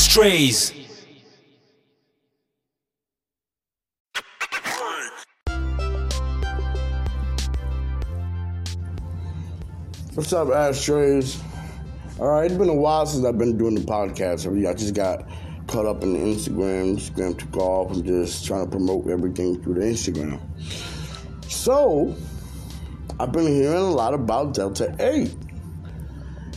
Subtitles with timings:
[0.00, 0.72] ashtrays.
[10.14, 11.38] What's up, ashtrays?
[12.18, 14.48] All right, it's been a while since I've been doing the podcast.
[14.66, 15.28] I just got
[15.66, 16.96] caught up in Instagram.
[16.96, 17.90] Instagram took off.
[17.90, 20.40] I'm just trying to promote everything through the Instagram.
[21.46, 22.16] So,
[23.18, 25.49] I've been hearing a lot about Delta 8.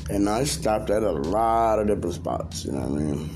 [0.10, 3.30] And I stopped at a lot of different spots, you know what I mean?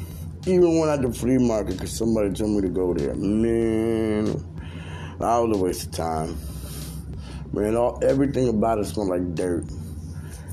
[0.46, 3.16] Even went at the flea market because somebody told me to go there.
[3.16, 6.38] Man, that was a waste of time.
[7.54, 9.66] Man, all, everything about it smelled like dirt.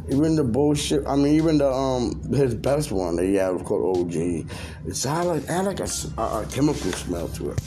[0.08, 1.06] Even the bullshit.
[1.06, 4.14] I mean, even the um his best one that he had was called OG.
[4.14, 7.60] It had like had like a, a, a chemical smell to it.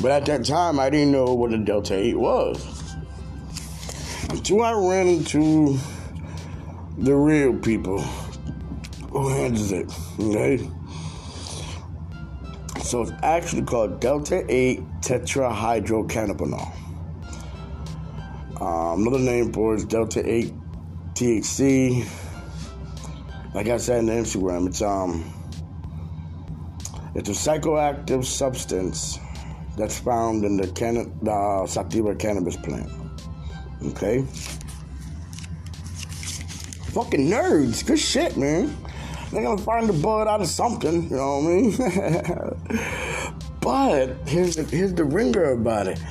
[0.00, 2.64] But at that time, I didn't know what a Delta Eight was
[4.30, 5.78] until I ran into
[6.98, 9.92] the real people who handles it.
[10.18, 10.68] Okay.
[12.82, 16.74] So it's actually called Delta 8 tetrahydrocannabinol.
[18.60, 20.52] Um, another name for it is Delta 8
[21.14, 22.08] THC.
[23.54, 25.32] Like I said in the Instagram, it's um
[27.14, 29.18] it's a psychoactive substance
[29.76, 32.90] that's found in the, can- the sativa cannabis plant.
[33.86, 34.24] Okay?
[36.98, 37.86] Fucking nerds.
[37.86, 38.76] Good shit, man.
[39.30, 43.34] They're gonna find the bud out of something, you know what I mean?
[43.60, 46.02] but here's the here's the ringer about it.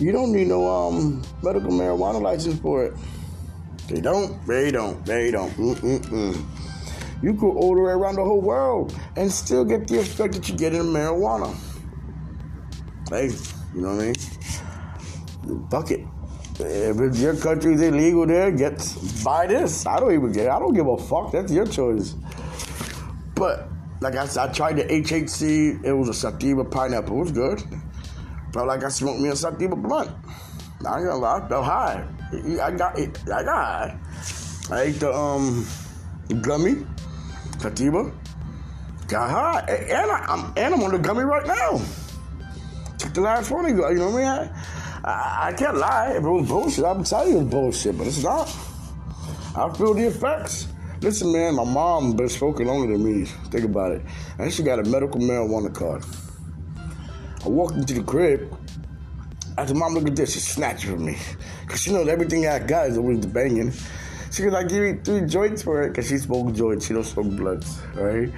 [0.00, 2.94] You don't need no um medical marijuana license for it.
[3.86, 4.44] They don't.
[4.44, 5.06] They don't.
[5.06, 5.52] They don't.
[5.52, 6.44] Mm-mm-mm.
[7.22, 10.56] You could order it around the whole world and still get the effect that you
[10.56, 11.54] get in marijuana.
[13.08, 13.26] Hey,
[13.72, 15.68] you know what I mean?
[15.70, 16.04] Fuck it.
[16.62, 18.78] If your country's illegal there, get
[19.24, 19.86] buy this.
[19.86, 20.46] I don't even get.
[20.46, 20.50] It.
[20.50, 21.32] I don't give a fuck.
[21.32, 22.14] That's your choice.
[23.34, 23.68] But
[24.00, 25.84] like I said, I tried the HHC.
[25.84, 27.16] It was a sativa pineapple.
[27.16, 27.62] It was good.
[28.52, 30.10] Felt like I smoked me a sativa blunt.
[30.86, 31.38] I ain't gonna lie.
[31.38, 32.04] I felt high.
[32.62, 33.18] I got it.
[33.24, 33.98] I got high.
[34.70, 35.66] I ate the um
[36.42, 36.86] gummy
[37.58, 38.12] sativa.
[39.08, 41.80] Got high, and I, I'm and I'm on the gummy right now.
[42.98, 43.66] Took the last one.
[43.66, 44.50] You know what I mean?
[45.04, 46.18] I, I can't lie.
[46.18, 48.48] Was bullshit, I'm tell you it was bullshit, but it's not.
[49.56, 50.68] I feel the effects.
[51.00, 53.24] Listen, man, my mom been smoking longer than me.
[53.24, 54.02] Think about it.
[54.38, 56.04] And she got a medical marijuana card.
[57.44, 58.54] I walked into the crib.
[59.56, 60.34] I said, Mom, look at this.
[60.34, 61.16] She snatched it from me.
[61.62, 63.72] Because she knows everything I got is always banging.
[64.30, 65.88] She was like, give you three joints for it.
[65.88, 66.86] Because she smokes joints.
[66.86, 68.30] She don't smoke blunts, right?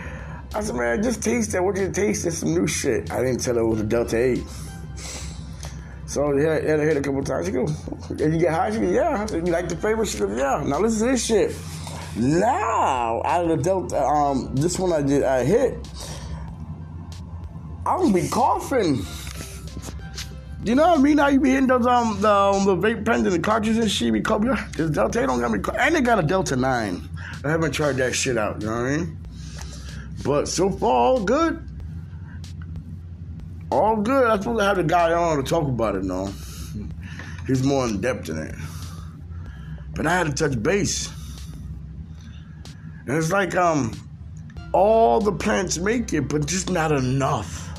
[0.54, 1.64] I said, man, just taste that.
[1.64, 2.26] What you taste?
[2.26, 3.10] It's some new shit.
[3.10, 4.40] I didn't tell her it was a Delta 8.
[6.12, 7.46] So yeah, yeah, I hit a couple times.
[7.46, 7.66] She go,
[8.10, 8.70] and you get high?
[8.70, 9.26] She go, yeah.
[9.32, 10.04] You like the?
[10.04, 10.62] She goes, yeah.
[10.62, 11.56] Now listen to this shit.
[12.16, 15.88] Now, out of the Delta, um, this one I did, I hit.
[17.86, 19.06] I'm gonna be coughing.
[20.62, 21.16] You know what I mean?
[21.16, 23.90] Now you be hitting those um the, um, the vape pens and the cartridges and
[23.90, 24.12] shit.
[24.12, 24.54] Be coughing.
[24.76, 25.60] This Delta 8 don't got me.
[25.78, 27.08] And they got a Delta 9.
[27.42, 28.60] I haven't tried that shit out.
[28.60, 29.18] You know what I mean?
[30.22, 31.66] But so far, all good.
[33.72, 34.26] All good.
[34.26, 36.30] I'm supposed to have the guy on to talk about it, no.
[37.46, 38.54] He's more in depth in it.
[39.94, 41.10] But I had to touch base.
[43.06, 43.92] And it's like um
[44.72, 47.70] all the plants make it, but just not enough.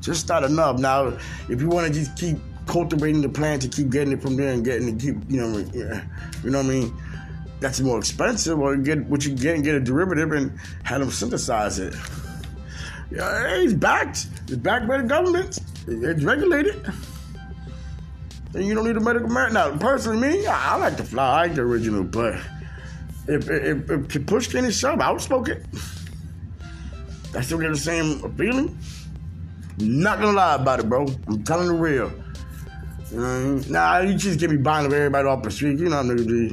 [0.00, 0.80] Just not enough.
[0.80, 1.18] Now,
[1.50, 4.54] if you want to just keep cultivating the plant to keep getting it from there
[4.54, 6.96] and getting it, keep you know, you know what I mean.
[7.60, 11.10] That's more expensive, or get what you get and get a derivative and have them
[11.10, 11.94] synthesize it.
[13.14, 14.28] Yeah, it's backed.
[14.44, 15.58] It's backed by the government.
[15.86, 16.90] It's regulated.
[18.54, 19.52] And you don't need a medical merit.
[19.52, 21.24] Now, personally, me, I, I like the fly.
[21.24, 22.34] I like the original, but
[23.28, 25.64] if if, if, if push to shove, I would smoke it.
[27.34, 28.78] I still get the same feeling.
[29.78, 31.06] Not gonna lie about it, bro.
[31.26, 32.12] I'm telling the real.
[33.10, 33.72] You know I mean?
[33.72, 35.78] Nah, you just get me buying of everybody off the street.
[35.78, 36.48] You know I'm gonna.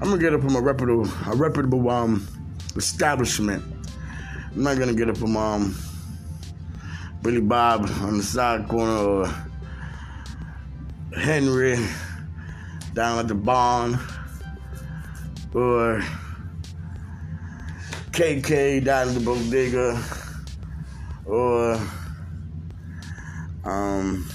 [0.00, 2.26] I'm gonna get it from a reputable, a reputable um
[2.76, 3.64] establishment.
[4.54, 5.74] I'm not gonna get it from um
[7.22, 9.34] Billy Bob on the side corner or
[11.16, 11.78] Henry
[12.92, 13.98] down at the barn
[15.54, 16.02] or
[18.10, 20.02] KK down at the bodega
[21.24, 21.80] or
[23.64, 24.26] um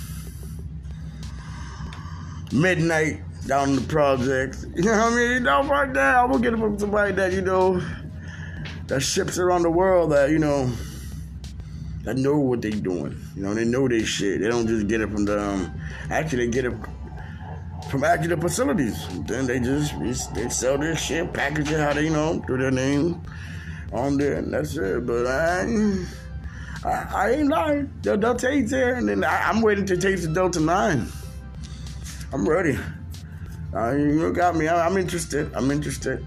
[2.51, 4.65] midnight down in the projects.
[4.75, 5.43] You know what I mean?
[5.43, 6.17] No, right there.
[6.17, 7.81] I'm gonna get it from somebody that, you know,
[8.87, 10.71] that ships around the world that, you know,
[12.03, 13.19] that know what they doing.
[13.35, 14.41] You know, they know they shit.
[14.41, 15.73] They don't just get it from the um,
[16.09, 16.73] actually they get it
[17.89, 19.07] from actually the facilities.
[19.25, 19.93] Then they just
[20.33, 23.21] they sell their shit, package it how they you know, through their name
[23.91, 25.05] on there, and that's it.
[25.05, 25.65] But I
[26.85, 27.91] I, I ain't lying.
[28.03, 31.07] The Delta 8's there, and then I, am waiting to taste the Delta 9.
[32.31, 32.77] I'm ready.
[33.75, 34.67] Uh, you got me.
[34.67, 35.53] I, am interested.
[35.53, 36.25] I'm interested.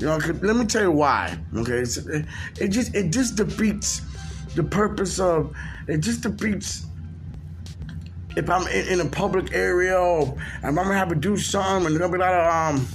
[0.00, 1.38] You know, let me tell you why.
[1.54, 2.24] Okay, it,
[2.58, 4.00] it just it just defeats
[4.54, 5.54] the purpose of
[5.88, 5.98] it.
[5.98, 6.86] Just defeats
[8.34, 11.94] if I'm in, in, a public area or I'm gonna have to do something and
[11.94, 12.88] there's gonna be a lot of um,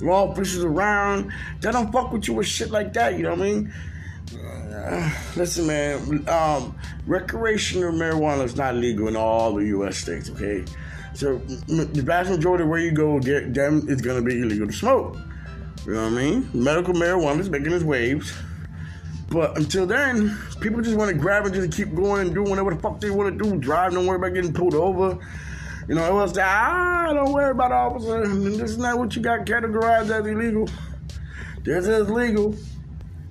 [0.00, 1.30] law officials around.
[1.60, 3.18] They don't fuck with you with shit like that.
[3.18, 3.74] You know what I mean?
[4.72, 6.26] Uh, listen, man.
[6.26, 6.74] Um,
[7.06, 9.98] recreational marijuana is not legal in all the U.S.
[9.98, 10.30] states.
[10.30, 10.64] Okay,
[11.12, 14.72] so the vast majority of where you go, get them is gonna be illegal to
[14.72, 15.18] smoke.
[15.86, 16.50] You know what I mean?
[16.52, 18.32] Medical marijuana is making its waves.
[19.30, 22.74] But until then, people just want to grab and just keep going and do whatever
[22.74, 23.56] the fuck they want to do.
[23.58, 25.18] Drive, don't worry about getting pulled over.
[25.88, 28.26] You know, it was that, ah, don't worry about officer.
[28.26, 30.68] This is not what you got categorized as illegal.
[31.62, 32.54] This is legal.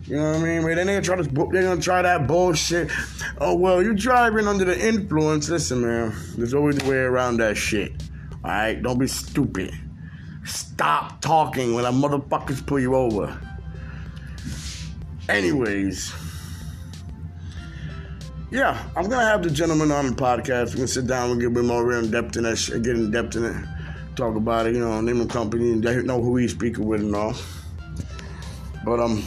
[0.05, 0.61] You know what I mean?
[0.63, 2.89] But then they try to they're gonna try that bullshit.
[3.37, 5.49] Oh well, you're driving under the influence.
[5.49, 7.91] Listen, man, there's always a way around that shit.
[8.43, 9.71] All right, don't be stupid.
[10.79, 13.37] Stop talking when a motherfuckers pull you over.
[15.27, 16.13] Anyways,
[18.49, 20.69] yeah, I'm gonna have the gentleman on the podcast.
[20.69, 22.95] We're gonna sit down and get a bit more in depth in that shit, get
[22.95, 23.65] in depth in it,
[24.15, 27.13] talk about it, you know, name the company, and know who he's speaking with and
[27.13, 27.35] all.
[28.85, 29.21] But um,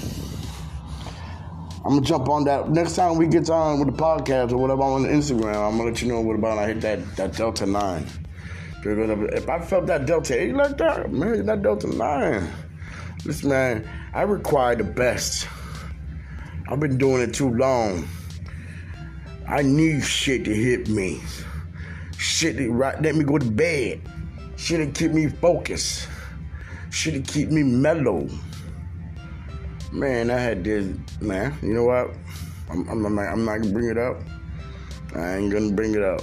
[1.85, 4.85] I'm gonna jump on that next time we get on with the podcast or whatever
[4.85, 5.69] on Instagram.
[5.69, 8.22] I'm gonna let you know what about I hit that that Delta Nine.
[8.85, 12.51] If I felt that Delta Eight like that, man, that Delta Nine.
[13.25, 15.47] Listen, man, I require the best.
[16.69, 18.09] I've been doing it too long.
[19.47, 21.21] I need shit to hit me.
[22.19, 24.01] Shit to right, let me go to bed.
[24.57, 26.09] Shit to keep me focused.
[26.91, 28.29] Shit to keep me mellow.
[29.93, 30.87] Man, I had this,
[31.21, 31.57] man.
[31.63, 32.11] You know what?
[32.71, 34.17] I'm, I'm, I'm, not, I'm not gonna bring it up.
[35.15, 36.23] I ain't gonna bring it up.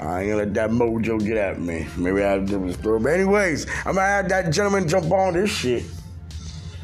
[0.00, 1.86] I ain't gonna let that mojo get at me.
[1.96, 3.00] Maybe I'll do a story.
[3.00, 5.84] But anyways, I'm gonna have that gentleman jump on this shit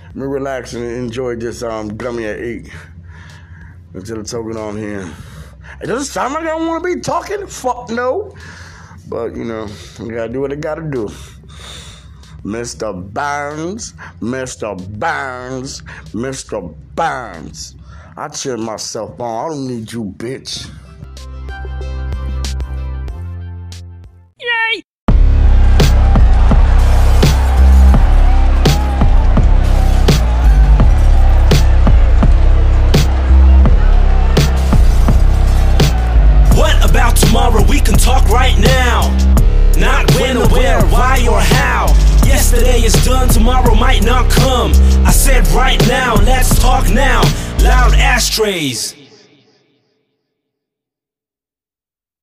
[0.09, 2.71] Let me relax and enjoy this um, gummy at 8
[3.95, 5.09] until it's talking on here.
[5.81, 7.47] It doesn't sound like I want to be talking.
[7.47, 8.35] Fuck no.
[9.09, 9.69] But, you know,
[10.01, 11.09] I gotta do what I gotta do.
[12.45, 12.93] Mr.
[13.13, 14.77] Burnz, Mr.
[14.99, 15.83] Burnz,
[16.13, 16.75] Mr.
[16.95, 17.75] Burnz.
[18.17, 19.45] I cheer myself on.
[19.45, 20.71] I don't need you, bitch.
[38.05, 39.09] Talk right now.
[39.79, 41.87] Not when or where, why or how.
[42.27, 44.73] Yesterday is done, tomorrow might not come.
[45.07, 47.23] I said right now, let's talk now.
[47.63, 49.04] Loud ashtrays.